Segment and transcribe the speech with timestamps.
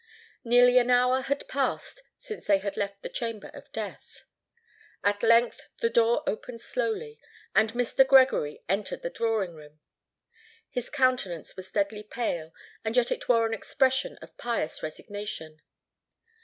[0.43, 4.25] Nearly an hour had passed since they had left the chamber of death.
[5.03, 7.19] At length the door opened slowly,
[7.53, 8.03] and Mr.
[8.07, 9.79] Gregory entered the drawing room.
[10.71, 12.51] His countenance was deadly pale;
[12.83, 15.61] and yet it wore an expression of pious resignation.